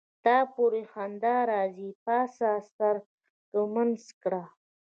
[0.23, 2.95] تا پوری خندا راځي پاڅه سر
[3.51, 4.43] ګمنځ کړه.